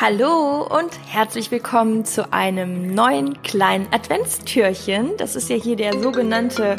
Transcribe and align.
Hallo 0.00 0.62
und 0.62 0.90
herzlich 1.08 1.50
willkommen 1.50 2.04
zu 2.04 2.32
einem 2.32 2.94
neuen 2.94 3.42
kleinen 3.42 3.88
Adventstürchen. 3.92 5.16
Das 5.16 5.34
ist 5.34 5.48
ja 5.50 5.56
hier 5.56 5.74
der 5.74 6.00
sogenannte 6.00 6.76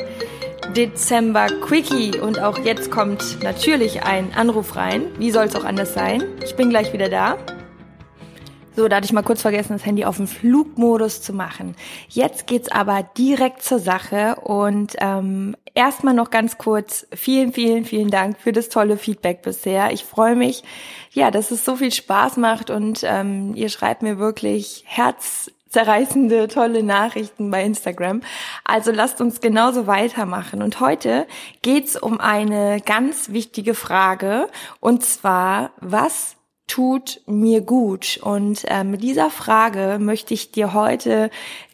Dezember 0.74 1.48
Quickie 1.60 2.18
und 2.18 2.40
auch 2.40 2.60
jetzt 2.60 2.90
kommt 2.92 3.44
natürlich 3.44 4.04
ein 4.04 4.34
Anruf 4.34 4.78
rein. 4.78 5.08
Wie 5.18 5.32
soll 5.32 5.48
es 5.48 5.56
auch 5.58 5.66
anders 5.66 5.94
sein? 5.94 6.24
Ich 6.46 6.56
bin 6.56 6.70
gleich 6.70 6.94
wieder 6.94 7.10
da. 7.10 7.38
So, 8.80 8.88
da 8.88 8.96
hatte 8.96 9.06
ich 9.06 9.12
mal 9.12 9.24
kurz 9.24 9.42
vergessen, 9.42 9.74
das 9.74 9.86
Handy 9.86 10.06
auf 10.06 10.16
den 10.16 10.28
Flugmodus 10.28 11.22
zu 11.22 11.34
machen. 11.34 11.76
Jetzt 12.08 12.48
geht's 12.48 12.72
aber 12.72 13.04
direkt 13.04 13.62
zur 13.62 13.80
Sache 13.80 14.38
und 14.38 14.96
ähm, 15.00 15.58
erstmal 15.76 16.14
noch 16.14 16.30
ganz 16.30 16.58
kurz 16.58 17.06
vielen, 17.14 17.52
vielen, 17.52 17.84
vielen 17.84 18.10
Dank 18.10 18.40
für 18.40 18.54
das 18.54 18.70
tolle 18.70 18.96
Feedback 18.96 19.42
bisher. 19.42 19.92
Ich 19.92 20.06
freue 20.06 20.38
mich, 20.38 20.64
ja, 21.12 21.30
dass 21.30 21.52
es 21.52 21.66
so 21.66 21.76
viel 21.76 21.92
Spaß 21.92 22.38
macht 22.38 22.70
und 22.70 23.02
ähm, 23.04 23.54
ihr 23.54 23.68
schreibt 23.68 24.02
mir 24.02 24.18
wirklich 24.18 24.86
herzzerreißende, 24.88 26.48
tolle 26.48 26.82
Nachrichten 26.82 27.52
bei 27.52 27.66
Instagram. 27.66 28.22
Also 28.64 28.94
lasst 28.94 29.20
uns 29.20 29.42
genauso 29.42 29.88
weitermachen. 29.88 30.64
Und 30.64 30.80
heute 30.80 31.28
geht's 31.64 31.98
um 31.98 32.22
eine 32.22 32.80
ganz 32.80 33.34
wichtige 33.34 33.74
Frage 33.74 34.48
und 34.80 35.04
zwar, 35.04 35.72
was 35.82 36.38
tut 36.70 37.22
mir 37.26 37.62
gut? 37.62 38.20
Und 38.24 38.64
äh, 38.66 38.86
mit 38.86 39.04
dieser 39.04 39.30
Frage 39.30 39.98
möchte 40.00 40.34
ich 40.34 40.52
dir 40.52 40.74
heute 40.74 41.30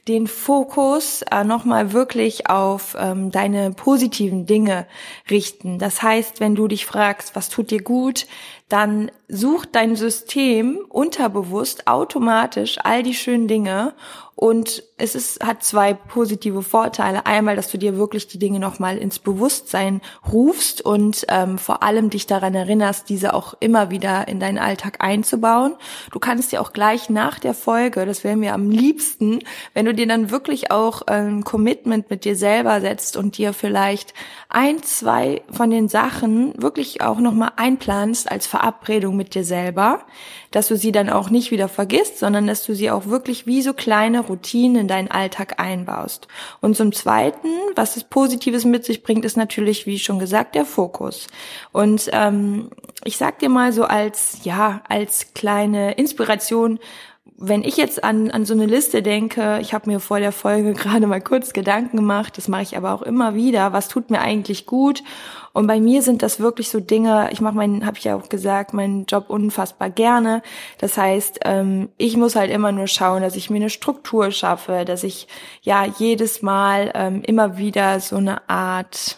den 0.08 0.27
Fokus 0.27 1.23
äh, 1.23 1.44
nochmal 1.44 1.91
wirklich 1.91 2.48
auf 2.50 2.96
ähm, 3.00 3.32
deine 3.32 3.72
positiven 3.72 4.46
Dinge 4.46 4.86
richten. 5.30 5.80
Das 5.80 6.04
heißt, 6.04 6.40
wenn 6.40 6.55
du 6.55 6.68
dich 6.68 6.86
fragst, 6.86 7.36
was 7.36 7.50
tut 7.50 7.72
dir 7.72 7.82
gut, 7.82 8.27
dann 8.70 9.12
sucht 9.27 9.70
dein 9.73 9.96
System 9.96 10.80
unterbewusst 10.90 11.88
automatisch 11.88 12.77
all 12.84 13.04
die 13.04 13.13
schönen 13.13 13.48
Dinge 13.48 13.93
und 14.35 14.84
es 14.98 15.15
ist, 15.15 15.41
hat 15.46 15.63
zwei 15.63 15.93
positive 15.93 16.62
Vorteile. 16.62 17.26
Einmal, 17.26 17.55
dass 17.55 17.71
du 17.71 17.77
dir 17.77 17.98
wirklich 17.98 18.27
die 18.27 18.37
Dinge 18.37 18.60
nochmal 18.60 18.98
ins 18.98 19.20
Bewusstsein 19.20 20.02
rufst 20.30 20.82
und 20.82 21.26
ähm, 21.30 21.58
vor 21.58 21.84
allem 21.84 22.10
dich 22.10 22.27
daran 22.27 22.54
erinnerst, 22.54 23.08
diese 23.08 23.34
auch 23.34 23.54
immer 23.62 23.91
wieder 23.91 24.27
in 24.27 24.41
deinen 24.41 24.58
Alltag 24.58 24.98
einzubauen. 24.99 25.76
Du 26.12 26.20
kannst 26.20 26.52
dir 26.52 26.60
auch 26.60 26.74
gleich 26.74 27.10
nach 27.10 27.40
der 27.40 27.54
Folge, 27.54 28.05
das 28.05 28.26
wäre 28.26 28.35
mir 28.35 28.54
am 28.54 28.70
liebsten, 28.70 29.40
wenn 29.74 29.85
du 29.85 29.93
dir 29.96 30.07
dann 30.07 30.32
wirklich 30.32 30.71
auch 30.71 31.01
ein 31.04 31.43
Commitment 31.43 32.10
mit 32.10 32.26
dir 32.26 32.35
selber 32.35 32.82
setzt 32.82 33.18
und 33.18 33.38
dir 33.38 33.54
vielleicht 33.54 34.13
ein, 34.49 34.84
zwei 34.84 35.41
von 35.52 35.70
den 35.70 35.90
Sachen 35.90 36.54
wirklich 36.62 37.02
auch 37.02 37.20
nochmal 37.20 37.52
einplanst 37.55 38.32
als 38.32 38.48
Verabredung 38.48 39.15
mit 39.15 39.35
dir 39.35 39.43
selber, 39.43 40.05
dass 40.52 40.68
du 40.68 40.77
sie 40.77 40.91
dann 40.91 41.10
auch 41.10 41.29
nicht 41.29 41.52
wieder 41.52 41.68
vergisst, 41.68 42.20
sondern 42.20 42.48
dass 42.48 42.65
du 42.65 42.74
sie 42.74 42.90
auch 42.91 43.07
wirklich 43.07 43.46
wie 43.46 43.62
so 43.62 43.74
kleine 43.74 44.21
Routinen 44.21 44.82
in 44.82 44.87
deinen 44.87 45.12
Alltag 45.12 45.60
einbaust. 45.60 46.27
Und 46.62 46.77
zum 46.77 46.91
Zweiten, 46.93 47.49
was 47.76 47.98
es 47.98 48.04
Positives 48.04 48.65
mit 48.65 48.85
sich 48.85 49.04
bringt, 49.04 49.26
ist 49.26 49.37
natürlich, 49.37 49.85
wie 49.85 49.99
schon 49.99 50.20
gesagt, 50.20 50.55
der 50.55 50.65
Fokus. 50.65 51.27
Und 51.71 52.09
ähm, 52.13 52.70
ich 53.04 53.18
sag 53.18 53.40
dir 53.40 53.49
mal 53.49 53.74
so 53.74 53.84
als 53.84 54.40
ja 54.43 54.82
als 54.87 55.34
kleine 55.34 55.93
Inspiration 55.93 56.80
wenn 57.37 57.63
ich 57.63 57.76
jetzt 57.76 58.04
an, 58.04 58.31
an 58.31 58.45
so 58.45 58.54
eine 58.54 58.65
Liste 58.65 59.01
denke, 59.01 59.59
ich 59.62 59.73
habe 59.73 59.90
mir 59.90 59.99
vor 59.99 60.20
der 60.20 60.31
Folge 60.31 60.73
gerade 60.76 61.07
mal 61.07 61.21
kurz 61.21 61.54
Gedanken 61.54 61.98
gemacht, 61.98 62.37
das 62.37 62.48
mache 62.48 62.63
ich 62.63 62.77
aber 62.77 62.93
auch 62.93 63.01
immer 63.01 63.35
wieder, 63.35 63.73
was 63.73 63.87
tut 63.87 64.09
mir 64.09 64.22
eigentlich 64.22 64.66
gut? 64.66 65.03
Und 65.53 65.68
bei 65.68 65.79
mir 65.79 66.01
sind 66.01 66.22
das 66.22 66.40
wirklich 66.40 66.69
so 66.69 66.81
Dinge, 66.81 67.29
ich 67.31 67.40
mache 67.40 67.56
meinen, 67.56 67.85
habe 67.85 67.97
ich 67.97 68.03
ja 68.03 68.16
auch 68.16 68.28
gesagt, 68.28 68.73
meinen 68.73 69.06
Job 69.06 69.29
unfassbar 69.29 69.90
gerne. 69.90 70.41
Das 70.79 70.97
heißt, 70.97 71.40
ähm, 71.46 71.90
ich 71.97 72.18
muss 72.18 72.35
halt 72.35 72.51
immer 72.51 72.73
nur 72.73 72.88
schauen, 72.88 73.22
dass 73.22 73.38
ich 73.38 73.50
mir 73.50 73.57
eine 73.57 73.69
Struktur 73.69 74.31
schaffe, 74.31 74.84
dass 74.85 75.03
ich 75.03 75.28
ja 75.62 75.85
jedes 75.85 76.41
Mal 76.41 76.91
ähm, 76.94 77.22
immer 77.24 77.58
wieder 77.58 78.02
so 78.02 78.18
eine 78.18 78.50
Art 78.50 79.18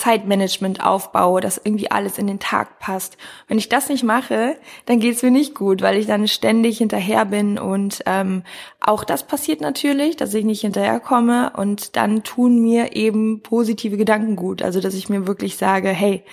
Zeitmanagement 0.00 0.82
aufbaue, 0.82 1.42
dass 1.42 1.60
irgendwie 1.62 1.90
alles 1.90 2.16
in 2.16 2.26
den 2.26 2.38
Tag 2.38 2.78
passt. 2.78 3.18
Wenn 3.48 3.58
ich 3.58 3.68
das 3.68 3.90
nicht 3.90 4.02
mache, 4.02 4.56
dann 4.86 4.98
geht's 4.98 5.22
mir 5.22 5.30
nicht 5.30 5.54
gut, 5.54 5.82
weil 5.82 5.98
ich 5.98 6.06
dann 6.06 6.26
ständig 6.26 6.78
hinterher 6.78 7.26
bin 7.26 7.58
und 7.58 8.02
ähm, 8.06 8.42
auch 8.80 9.04
das 9.04 9.26
passiert 9.26 9.60
natürlich, 9.60 10.16
dass 10.16 10.32
ich 10.32 10.44
nicht 10.44 10.62
hinterherkomme 10.62 11.52
und 11.54 11.96
dann 11.96 12.22
tun 12.22 12.60
mir 12.62 12.96
eben 12.96 13.42
positive 13.42 13.98
Gedanken 13.98 14.36
gut. 14.36 14.62
Also 14.62 14.80
dass 14.80 14.94
ich 14.94 15.10
mir 15.10 15.26
wirklich 15.26 15.58
sage, 15.58 15.90
hey, 15.90 16.24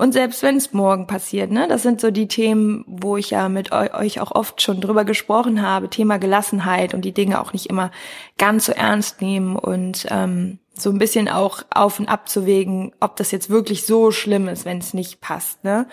und 0.00 0.12
selbst 0.12 0.42
wenn 0.42 0.56
es 0.56 0.72
morgen 0.72 1.06
passiert, 1.06 1.50
ne, 1.50 1.68
das 1.68 1.82
sind 1.82 2.00
so 2.00 2.10
die 2.10 2.26
Themen, 2.26 2.86
wo 2.86 3.18
ich 3.18 3.30
ja 3.30 3.50
mit 3.50 3.70
euch 3.70 4.18
auch 4.18 4.32
oft 4.32 4.62
schon 4.62 4.80
drüber 4.80 5.04
gesprochen 5.04 5.60
habe, 5.60 5.90
Thema 5.90 6.18
Gelassenheit 6.18 6.94
und 6.94 7.04
die 7.04 7.12
Dinge 7.12 7.38
auch 7.38 7.52
nicht 7.52 7.66
immer 7.66 7.90
ganz 8.38 8.64
so 8.64 8.72
ernst 8.72 9.20
nehmen 9.20 9.56
und 9.56 10.06
ähm, 10.08 10.58
so 10.72 10.88
ein 10.88 10.98
bisschen 10.98 11.28
auch 11.28 11.64
auf 11.70 12.00
und 12.00 12.08
abzuwägen, 12.08 12.92
ob 13.00 13.16
das 13.16 13.30
jetzt 13.30 13.50
wirklich 13.50 13.84
so 13.84 14.10
schlimm 14.10 14.48
ist, 14.48 14.64
wenn 14.64 14.78
es 14.78 14.94
nicht 14.94 15.20
passt. 15.20 15.64
Ne? 15.64 15.86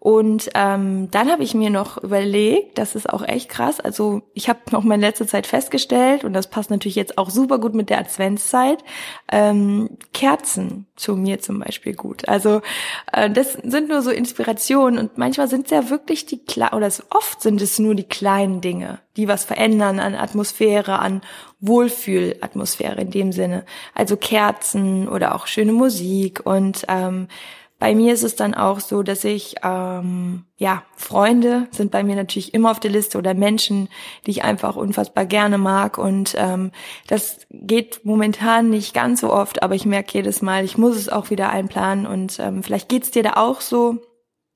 Und 0.00 0.50
ähm, 0.54 1.10
dann 1.10 1.28
habe 1.28 1.42
ich 1.42 1.54
mir 1.54 1.70
noch 1.70 2.00
überlegt, 2.00 2.78
das 2.78 2.94
ist 2.94 3.10
auch 3.10 3.26
echt 3.26 3.48
krass. 3.48 3.80
Also 3.80 4.22
ich 4.32 4.48
habe 4.48 4.60
noch 4.70 4.84
mal 4.84 4.94
in 4.94 5.00
letzter 5.00 5.26
Zeit 5.26 5.48
festgestellt, 5.48 6.22
und 6.22 6.34
das 6.34 6.48
passt 6.48 6.70
natürlich 6.70 6.94
jetzt 6.94 7.18
auch 7.18 7.30
super 7.30 7.58
gut 7.58 7.74
mit 7.74 7.90
der 7.90 7.98
Adventszeit, 7.98 8.84
ähm, 9.32 9.98
Kerzen 10.14 10.86
zu 10.94 11.16
mir 11.16 11.40
zum 11.40 11.58
Beispiel 11.58 11.94
gut. 11.94 12.28
Also 12.28 12.62
äh, 13.12 13.28
das 13.28 13.54
sind 13.54 13.88
nur 13.88 14.02
so 14.02 14.10
Inspirationen 14.10 15.00
und 15.00 15.18
manchmal 15.18 15.48
sind 15.48 15.64
es 15.64 15.72
ja 15.72 15.90
wirklich 15.90 16.26
die 16.26 16.42
oder 16.72 16.90
oft 17.10 17.42
sind 17.42 17.60
es 17.60 17.78
nur 17.80 17.96
die 17.96 18.08
kleinen 18.08 18.60
Dinge, 18.60 19.00
die 19.16 19.26
was 19.26 19.44
verändern 19.44 19.98
an 19.98 20.14
Atmosphäre, 20.14 21.00
an 21.00 21.22
Wohlfühlatmosphäre 21.60 23.00
in 23.00 23.10
dem 23.10 23.32
Sinne. 23.32 23.64
Also 23.94 24.16
Kerzen 24.16 25.08
oder 25.08 25.34
auch 25.34 25.48
schöne 25.48 25.72
Musik 25.72 26.42
und 26.44 26.84
ähm, 26.88 27.26
bei 27.78 27.94
mir 27.94 28.12
ist 28.12 28.24
es 28.24 28.34
dann 28.34 28.54
auch 28.54 28.80
so, 28.80 29.04
dass 29.04 29.22
ich, 29.22 29.54
ähm, 29.62 30.44
ja, 30.56 30.82
Freunde 30.96 31.68
sind 31.70 31.92
bei 31.92 32.02
mir 32.02 32.16
natürlich 32.16 32.52
immer 32.52 32.72
auf 32.72 32.80
der 32.80 32.90
Liste 32.90 33.18
oder 33.18 33.34
Menschen, 33.34 33.88
die 34.26 34.32
ich 34.32 34.42
einfach 34.42 34.74
unfassbar 34.74 35.26
gerne 35.26 35.58
mag. 35.58 35.96
Und 35.96 36.34
ähm, 36.36 36.72
das 37.06 37.46
geht 37.50 38.00
momentan 38.04 38.68
nicht 38.68 38.94
ganz 38.94 39.20
so 39.20 39.32
oft, 39.32 39.62
aber 39.62 39.76
ich 39.76 39.86
merke 39.86 40.14
jedes 40.14 40.42
Mal, 40.42 40.64
ich 40.64 40.76
muss 40.76 40.96
es 40.96 41.08
auch 41.08 41.30
wieder 41.30 41.50
einplanen. 41.50 42.06
Und 42.06 42.40
ähm, 42.40 42.64
vielleicht 42.64 42.88
geht's 42.88 43.12
dir 43.12 43.22
da 43.22 43.34
auch 43.34 43.60
so. 43.60 43.98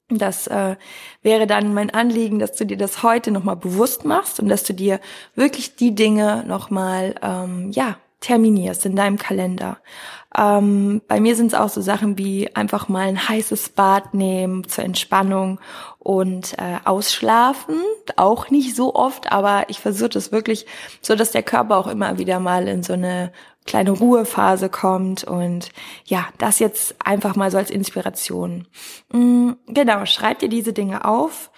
Das 0.08 0.48
äh, 0.48 0.74
wäre 1.22 1.46
dann 1.46 1.74
mein 1.74 1.90
Anliegen, 1.90 2.40
dass 2.40 2.56
du 2.56 2.66
dir 2.66 2.76
das 2.76 3.04
heute 3.04 3.30
nochmal 3.30 3.56
bewusst 3.56 4.04
machst 4.04 4.40
und 4.40 4.48
dass 4.48 4.64
du 4.64 4.74
dir 4.74 5.00
wirklich 5.36 5.76
die 5.76 5.94
Dinge 5.94 6.44
nochmal, 6.46 7.14
ähm, 7.22 7.70
ja, 7.70 7.96
terminierst 8.22 8.86
in 8.86 8.96
deinem 8.96 9.18
Kalender. 9.18 9.78
Ähm, 10.36 11.02
bei 11.08 11.20
mir 11.20 11.36
sind 11.36 11.48
es 11.48 11.54
auch 11.54 11.68
so 11.68 11.82
Sachen 11.82 12.16
wie 12.16 12.54
einfach 12.56 12.88
mal 12.88 13.06
ein 13.06 13.28
heißes 13.28 13.70
Bad 13.70 14.14
nehmen 14.14 14.66
zur 14.66 14.84
Entspannung 14.84 15.60
und 15.98 16.54
äh, 16.58 16.78
ausschlafen. 16.84 17.76
Auch 18.16 18.48
nicht 18.48 18.74
so 18.74 18.94
oft, 18.94 19.30
aber 19.30 19.64
ich 19.68 19.80
versuche 19.80 20.08
das 20.08 20.32
wirklich 20.32 20.64
so, 21.02 21.14
dass 21.14 21.32
der 21.32 21.42
Körper 21.42 21.76
auch 21.76 21.86
immer 21.86 22.18
wieder 22.18 22.40
mal 22.40 22.66
in 22.66 22.82
so 22.82 22.94
eine 22.94 23.32
kleine 23.66 23.90
Ruhephase 23.90 24.68
kommt 24.68 25.22
und 25.22 25.70
ja, 26.04 26.26
das 26.38 26.58
jetzt 26.58 26.96
einfach 27.04 27.36
mal 27.36 27.50
so 27.50 27.58
als 27.58 27.70
Inspiration. 27.70 28.66
Mhm, 29.12 29.56
genau, 29.68 30.06
schreib 30.06 30.38
dir 30.38 30.48
diese 30.48 30.72
Dinge 30.72 31.04
auf 31.04 31.50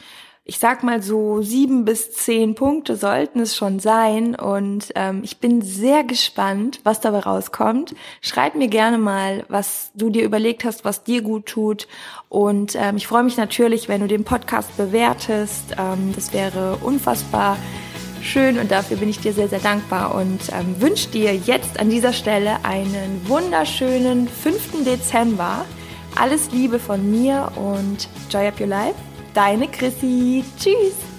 ich 0.47 0.59
sag 0.59 0.83
mal 0.83 1.03
so 1.03 1.41
sieben 1.41 1.87
bis 1.87 2.13
zehn 2.13 2.55
Punkte 2.55 2.97
sollten 2.97 3.41
es 3.41 3.57
schon 3.57 3.81
sein. 3.81 4.35
Und 4.35 4.93
ähm, 4.95 5.23
ich 5.25 5.39
bin 5.39 5.63
sehr 5.63 6.05
gespannt, 6.05 6.81
was 6.85 7.01
dabei 7.01 7.21
rauskommt. 7.21 7.95
Schreib 8.21 8.55
mir 8.55 8.69
gerne 8.69 8.99
mal, 8.99 9.47
was 9.49 9.91
du 9.95 10.11
dir 10.11 10.23
überlegt 10.23 10.65
hast, 10.65 10.85
was 10.85 11.03
dir 11.03 11.23
gut 11.23 11.47
tut. 11.47 11.89
Und 12.29 12.77
ähm, 12.77 12.99
ich 12.99 13.07
freue 13.07 13.23
mich 13.23 13.39
natürlich, 13.39 13.89
wenn 13.89 14.03
du 14.03 14.07
den 14.07 14.25
Podcast 14.25 14.77
bewertest. 14.77 15.77
Ähm, 15.79 16.13
das 16.15 16.35
wäre 16.35 16.77
unfassbar 16.83 17.57
schön 18.21 18.59
und 18.59 18.71
dafür 18.71 18.99
bin 18.99 19.09
ich 19.09 19.21
dir 19.21 19.33
sehr, 19.33 19.49
sehr 19.49 19.61
dankbar 19.61 20.15
und 20.15 20.41
ähm, 20.53 20.81
wünsche 20.81 21.09
dir 21.09 21.35
jetzt 21.35 21.79
an 21.79 21.91
dieser 21.91 22.13
Stelle 22.13 22.65
einen 22.65 23.23
wunderschönen 23.29 24.29
5. 24.29 24.85
Dezember. 24.85 25.65
Alles 26.17 26.51
Liebe 26.53 26.79
von 26.79 27.11
mir 27.11 27.51
und 27.57 28.09
Joy 28.31 28.47
Up 28.47 28.61
Your 28.61 28.69
Life 28.69 29.14
Deine 29.35 29.67
Chrissy. 29.67 30.45
Tschüss. 30.57 31.14